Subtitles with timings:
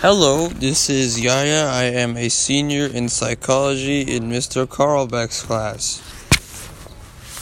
[0.00, 1.66] Hello, this is Yaya.
[1.66, 4.66] I am a senior in psychology in Mr.
[4.66, 6.00] Carlbeck's class.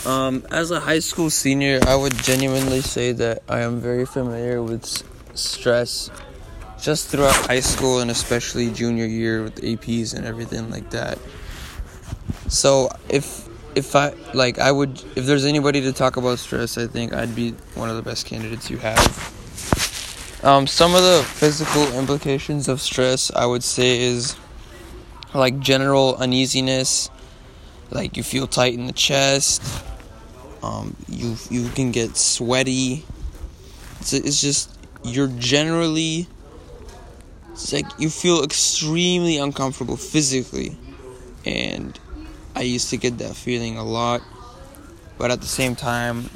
[0.04, 4.60] Um, as a high school senior, I would genuinely say that I am very familiar
[4.60, 4.84] with
[5.38, 6.10] stress
[6.82, 11.20] just throughout high school and especially junior year with APs and everything like that.
[12.48, 16.88] So, if if I like I would if there's anybody to talk about stress, I
[16.88, 19.37] think I'd be one of the best candidates you have.
[20.42, 24.36] Um, some of the physical implications of stress, I would say, is
[25.34, 27.10] like general uneasiness,
[27.90, 29.62] like you feel tight in the chest.
[30.62, 33.04] Um, you you can get sweaty.
[34.00, 36.28] It's, it's just you're generally.
[37.50, 40.76] It's like you feel extremely uncomfortable physically,
[41.44, 41.98] and
[42.54, 44.22] I used to get that feeling a lot.
[45.18, 46.30] But at the same time,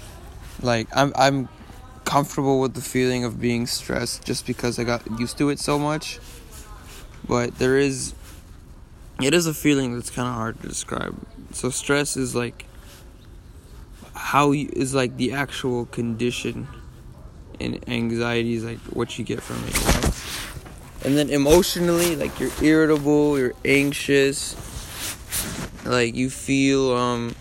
[0.60, 1.48] like I'm I'm
[2.12, 5.78] comfortable with the feeling of being stressed just because I got used to it so
[5.78, 6.18] much.
[7.26, 8.12] But there is
[9.22, 11.16] it is a feeling that's kind of hard to describe.
[11.52, 12.66] So stress is like
[14.14, 16.68] how you, is like the actual condition
[17.58, 21.06] and anxiety is like what you get from it?
[21.06, 24.54] And then emotionally, like you're irritable, you're anxious,
[25.86, 27.34] like you feel um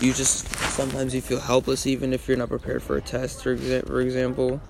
[0.00, 3.54] you just sometimes you feel helpless even if you're not prepared for a test for,
[3.54, 4.62] exa- for example.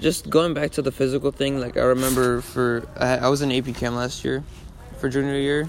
[0.00, 3.52] Just going back to the physical thing like i remember for i, I was in
[3.52, 4.42] ap Chem last year
[4.98, 5.68] for junior year.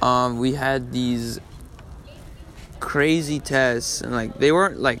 [0.00, 1.40] Um, we had these
[2.78, 5.00] crazy tests and like they weren't like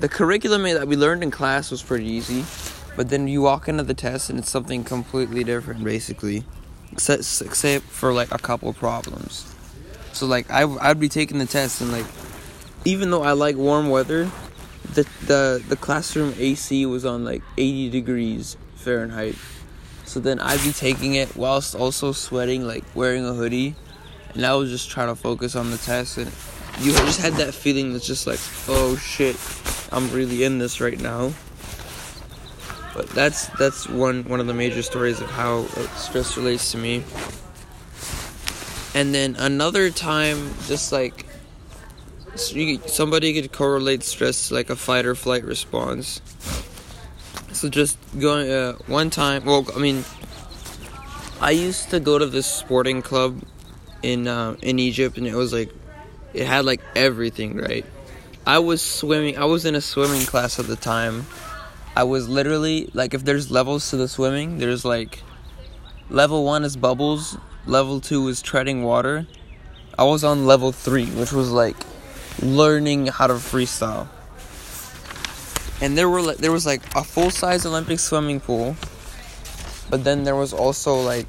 [0.00, 2.46] the curriculum that we learned in class was pretty easy
[2.96, 6.44] but then you walk into the test and it's something completely different basically.
[6.92, 9.55] Except, except for like a couple problems
[10.16, 12.06] so like I I'd be taking the test and like
[12.84, 14.30] even though I like warm weather,
[14.94, 19.36] the the the classroom AC was on like 80 degrees Fahrenheit.
[20.04, 23.74] So then I'd be taking it whilst also sweating, like wearing a hoodie,
[24.34, 26.30] and I was just trying to focus on the test and
[26.80, 28.38] you just had that feeling that's just like,
[28.68, 29.36] oh shit,
[29.92, 31.32] I'm really in this right now.
[32.94, 35.66] But that's that's one one of the major stories of how
[35.96, 37.02] stress relates to me.
[38.96, 41.26] And then another time, just like
[42.34, 46.22] somebody could correlate stress to like a fight or flight response.
[47.52, 50.02] So just going uh, one time, well, I mean,
[51.42, 53.42] I used to go to this sporting club
[54.02, 55.74] in uh, in Egypt, and it was like
[56.32, 57.84] it had like everything, right?
[58.46, 59.36] I was swimming.
[59.36, 61.26] I was in a swimming class at the time.
[61.94, 65.22] I was literally like, if there's levels to the swimming, there's like
[66.08, 69.26] level one is bubbles, level two was treading water.
[69.98, 71.76] I was on level three, which was like
[72.40, 74.08] learning how to freestyle.
[75.80, 78.76] And there were like, there was like a full size Olympic swimming pool,
[79.90, 81.26] but then there was also like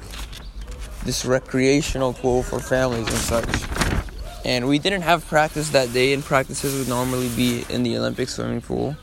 [1.04, 4.44] this recreational pool for families and such.
[4.44, 8.28] And we didn't have practice that day, and practices would normally be in the Olympic
[8.28, 8.96] swimming pool.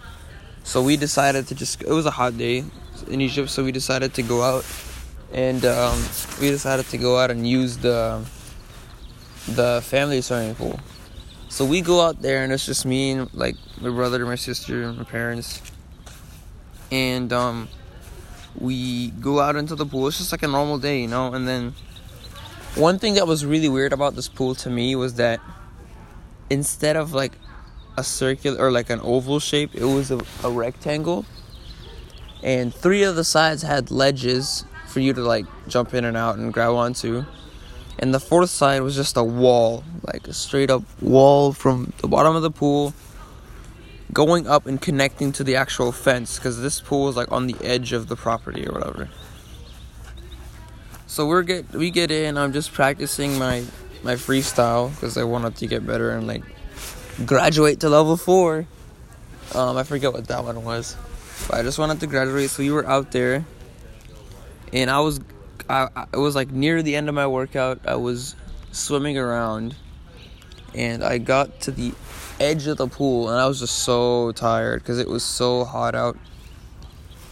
[0.63, 2.63] So we decided to just, it was a hot day
[3.07, 4.63] in Egypt, so we decided to go out
[5.35, 6.01] and um,
[6.39, 8.23] we decided to go out and use the
[9.49, 10.79] the family swimming pool.
[11.49, 14.91] So we go out there and it's just me and like my brother, my sister,
[14.93, 15.61] my parents,
[16.89, 17.67] and um,
[18.57, 20.07] we go out into the pool.
[20.07, 21.33] It's just like a normal day, you know.
[21.33, 21.75] And then
[22.75, 25.41] one thing that was really weird about this pool to me was that
[26.49, 27.33] instead of like
[27.97, 31.25] a circular or like an oval shape, it was a, a rectangle,
[32.41, 34.63] and three of the sides had ledges
[34.95, 37.25] for you to like jump in and out and grab onto.
[37.99, 42.07] And the fourth side was just a wall, like a straight up wall from the
[42.07, 42.93] bottom of the pool
[44.13, 47.57] going up and connecting to the actual fence because this pool was like on the
[47.61, 49.09] edge of the property or whatever.
[51.07, 52.37] So we're get we get in.
[52.37, 53.65] I'm just practicing my
[54.01, 56.43] my freestyle because I wanted to get better and like
[57.25, 58.65] graduate to level four.
[59.53, 60.95] Um, I forget what that one was,
[61.49, 62.49] but I just wanted to graduate.
[62.49, 63.43] So we were out there
[64.75, 65.21] and I was,
[65.69, 67.79] I, I, it was like near the end of my workout.
[67.87, 68.35] I was
[68.73, 69.73] swimming around,
[70.73, 71.93] and I got to the
[72.41, 75.95] edge of the pool, and I was just so tired because it was so hot
[75.95, 76.17] out,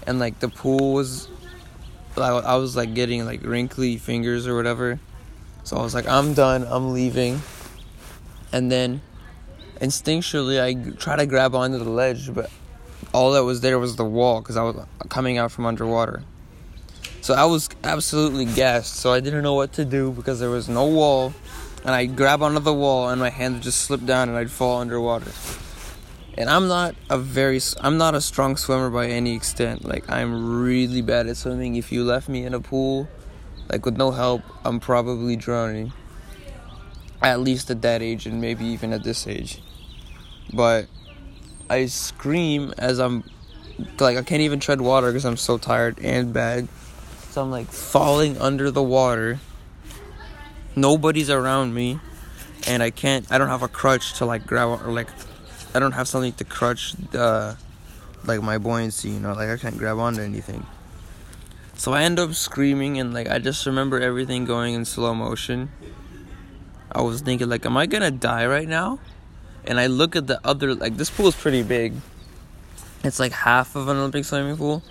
[0.08, 1.28] and like the pool was,
[2.16, 5.02] I, I was like getting like wrinkly fingers or whatever,
[5.66, 7.42] so I was like, I'm done, I'm leaving,
[8.54, 9.02] and then
[9.82, 12.50] instinctually I try to grab onto the ledge, but
[13.14, 14.78] all that was there was the wall because I was
[15.10, 16.24] coming out from underwater.
[17.24, 18.98] So I was absolutely gassed.
[18.98, 21.34] So I didn't know what to do because there was no wall.
[21.86, 24.52] And I'd grab onto the wall and my hand would just slip down and I'd
[24.52, 25.32] fall underwater.
[26.38, 29.86] And I'm not a very I'm not a strong swimmer by any extent.
[29.86, 31.78] Like I'm really bad at swimming.
[31.78, 33.08] If you left me in a pool
[33.70, 35.94] like with no help, I'm probably drowning.
[37.22, 39.62] At least at that age and maybe even at this age.
[40.54, 40.88] But
[41.70, 43.24] I scream as I'm
[43.98, 46.68] like I can't even tread water because I'm so tired and bad.
[47.34, 49.40] So I'm like falling under the water.
[50.76, 52.00] Nobody's around me,
[52.68, 53.26] and I can't.
[53.32, 55.08] I don't have a crutch to like grab or like.
[55.74, 57.58] I don't have something to crutch the
[58.24, 59.10] like my buoyancy.
[59.10, 60.64] You know, like I can't grab onto anything.
[61.74, 65.72] So I end up screaming and like I just remember everything going in slow motion.
[66.92, 69.00] I was thinking like, am I gonna die right now?
[69.66, 71.96] And I look at the other like this pool is pretty big.
[73.04, 74.84] It's like half of an Olympic swimming pool.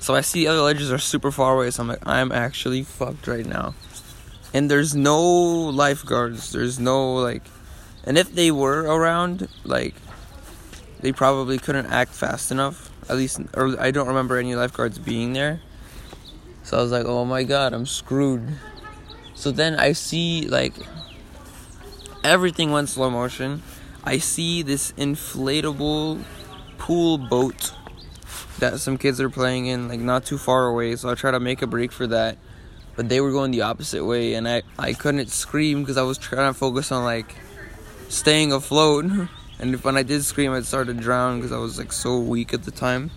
[0.00, 3.26] So I see other ledges are super far away, so I'm like, I'm actually fucked
[3.26, 3.74] right now.
[4.52, 6.52] And there's no lifeguards.
[6.52, 7.42] There's no like
[8.04, 9.94] and if they were around, like
[11.00, 12.90] they probably couldn't act fast enough.
[13.08, 15.60] At least or I don't remember any lifeguards being there.
[16.62, 18.56] So I was like, oh my god, I'm screwed.
[19.34, 20.74] So then I see like
[22.24, 23.62] everything went slow motion.
[24.02, 26.24] I see this inflatable
[26.78, 27.74] pool boat
[28.60, 30.96] that some kids are playing in, like not too far away.
[30.96, 32.38] So I try to make a break for that,
[32.96, 36.18] but they were going the opposite way, and I I couldn't scream because I was
[36.18, 37.34] trying to focus on like
[38.08, 39.06] staying afloat.
[39.60, 42.54] And when I did scream, I started to drown because I was like so weak
[42.54, 43.10] at the time.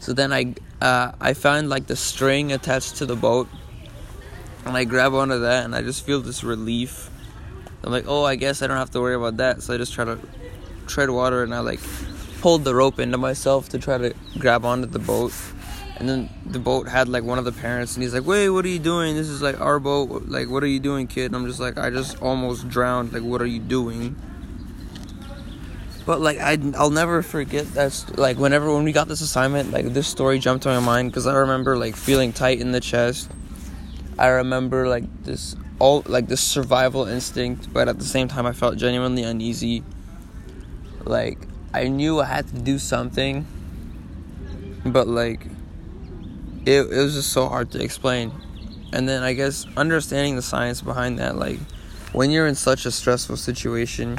[0.00, 3.48] So then I uh, I found like the string attached to the boat,
[4.64, 7.08] and I grab onto that, and I just feel this relief.
[7.84, 9.62] I'm like, oh, I guess I don't have to worry about that.
[9.62, 10.18] So I just try to
[10.88, 11.78] tread water, and I like
[12.40, 15.32] pulled the rope into myself to try to grab onto the boat.
[15.98, 18.64] And then the boat had like one of the parents, and he's like, "Wait, what
[18.66, 19.16] are you doing?
[19.16, 20.28] This is like our boat.
[20.28, 23.14] Like, what are you doing, kid?" And I'm just like, "I just almost drowned.
[23.14, 24.14] Like, what are you doing?"
[26.04, 28.18] But like, I I'll never forget that.
[28.18, 31.26] Like, whenever when we got this assignment, like this story jumped to my mind because
[31.26, 33.30] I remember like feeling tight in the chest.
[34.18, 38.52] I remember like this all like this survival instinct, but at the same time, I
[38.52, 39.82] felt genuinely uneasy.
[41.04, 41.38] Like
[41.76, 43.44] I knew I had to do something,
[44.86, 45.44] but like
[46.64, 48.32] it, it was just so hard to explain.
[48.94, 51.58] And then I guess understanding the science behind that, like
[52.12, 54.18] when you're in such a stressful situation,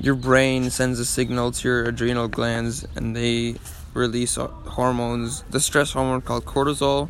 [0.00, 3.56] your brain sends a signal to your adrenal glands and they
[3.94, 7.08] release hormones, the stress hormone called cortisol,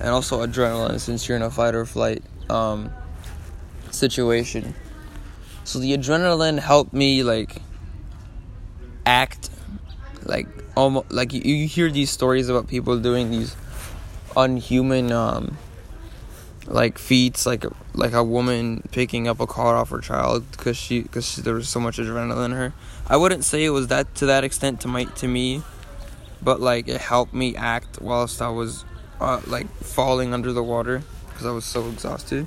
[0.00, 2.90] and also adrenaline since you're in a fight or flight um,
[3.90, 4.74] situation.
[5.64, 7.60] So the adrenaline helped me like
[9.06, 9.48] act
[10.24, 13.56] like almost like you, you hear these stories about people doing these
[14.36, 15.56] unhuman um
[16.66, 17.64] like feats like
[17.94, 21.68] like a woman picking up a car off her child because she because there was
[21.68, 22.74] so much adrenaline in her.
[23.06, 25.62] I wouldn't say it was that to that extent to my to me
[26.42, 28.84] but like it helped me act whilst i was
[29.20, 32.46] uh, like falling under the water because i was so exhausted.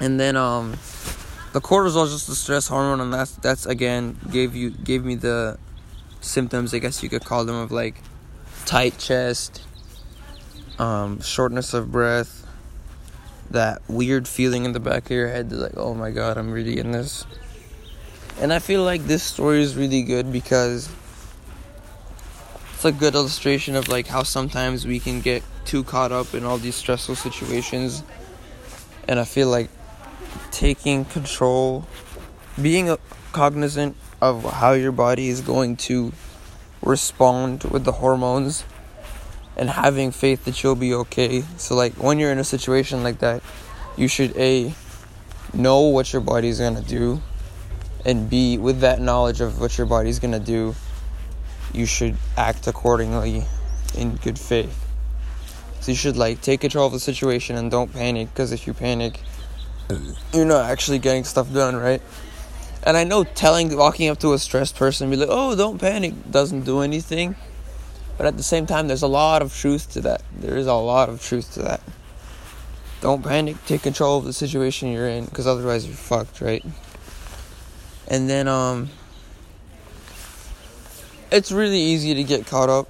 [0.00, 0.74] And then um
[1.54, 5.14] the cortisol is just the stress hormone, and that's that's again gave you gave me
[5.14, 5.56] the
[6.20, 6.74] symptoms.
[6.74, 7.94] I guess you could call them of like
[8.66, 9.62] tight chest,
[10.80, 12.44] um, shortness of breath,
[13.52, 16.76] that weird feeling in the back of your head, like oh my god, I'm really
[16.76, 17.24] in this.
[18.40, 20.90] And I feel like this story is really good because
[22.74, 26.42] it's a good illustration of like how sometimes we can get too caught up in
[26.42, 28.02] all these stressful situations.
[29.06, 29.70] And I feel like
[30.50, 31.86] taking control,
[32.60, 32.96] being
[33.32, 36.12] cognizant of how your body is going to
[36.82, 38.64] respond with the hormones
[39.56, 41.42] and having faith that you'll be okay.
[41.56, 43.42] So like when you're in a situation like that,
[43.96, 44.74] you should a
[45.52, 47.22] know what your body's to do
[48.04, 50.74] and b with that knowledge of what your body's to do,
[51.72, 53.44] you should act accordingly
[53.96, 54.80] in good faith.
[55.80, 58.74] So you should like take control of the situation and don't panic because if you
[58.74, 59.20] panic,
[60.32, 62.02] you're not actually getting stuff done, right?
[62.82, 66.14] And I know telling, walking up to a stressed person, be like, oh, don't panic,
[66.30, 67.34] doesn't do anything.
[68.16, 70.22] But at the same time, there's a lot of truth to that.
[70.38, 71.80] There is a lot of truth to that.
[73.00, 76.64] Don't panic, take control of the situation you're in, because otherwise you're fucked, right?
[78.06, 78.90] And then, um,
[81.30, 82.88] it's really easy to get caught up.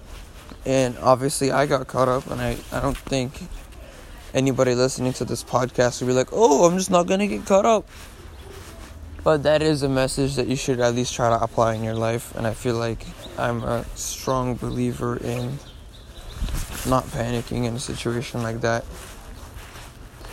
[0.66, 3.32] And obviously, I got caught up, and I, I don't think
[4.34, 7.46] anybody listening to this podcast will be like, oh, I'm just not going to get
[7.46, 7.88] caught up.
[9.22, 11.94] But that is a message that you should at least try to apply in your
[11.94, 12.34] life.
[12.36, 13.06] And I feel like
[13.38, 15.58] I'm a strong believer in
[16.86, 18.84] not panicking in a situation like that.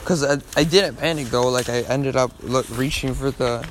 [0.01, 1.47] Because I, I didn't panic though.
[1.47, 3.65] Like, I ended up look, reaching for the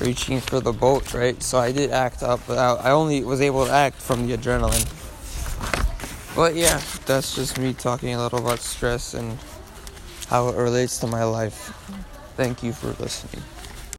[0.00, 1.42] reaching for the boat, right?
[1.42, 4.97] So I did act up, but I only was able to act from the adrenaline.
[6.38, 9.36] But yeah, that's just me talking a little about stress and
[10.28, 11.74] how it relates to my life.
[12.36, 13.42] Thank you for listening.